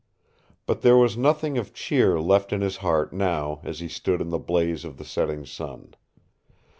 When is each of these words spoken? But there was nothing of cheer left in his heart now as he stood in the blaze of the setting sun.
But 0.65 0.81
there 0.81 0.97
was 0.97 1.15
nothing 1.15 1.59
of 1.59 1.75
cheer 1.75 2.19
left 2.19 2.51
in 2.51 2.61
his 2.61 2.77
heart 2.77 3.13
now 3.13 3.61
as 3.63 3.81
he 3.81 3.87
stood 3.87 4.19
in 4.19 4.29
the 4.29 4.39
blaze 4.39 4.83
of 4.83 4.97
the 4.97 5.05
setting 5.05 5.45
sun. 5.45 5.93